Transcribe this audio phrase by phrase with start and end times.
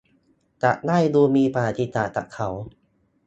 [0.63, 2.49] จะได้ดูมีประวัติศาสตร์กับเค้า